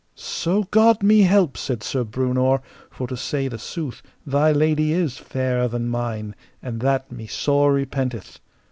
[0.15, 5.19] So God me help, said Sir Breunor, for to say the sooth, thy lady is
[5.19, 8.39] fairer than mine, and that me sore repenteth.